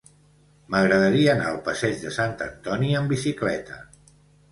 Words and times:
M'agradaria 0.75 1.27
anar 1.35 1.49
al 1.51 1.59
passeig 1.67 1.99
de 2.05 2.13
Sant 2.15 2.33
Antoni 2.47 2.89
amb 3.01 3.13
bicicleta. 3.15 3.79